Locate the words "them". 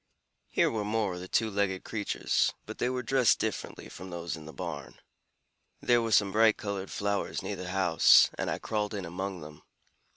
9.41-9.61